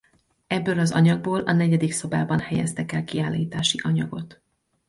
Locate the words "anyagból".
0.91-1.41